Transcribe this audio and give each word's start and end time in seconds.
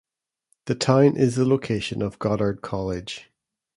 The 0.65 0.73
town 0.73 1.15
is 1.15 1.35
the 1.35 1.45
location 1.45 2.01
of 2.01 2.17
Goddard 2.17 2.63
College. 2.63 3.29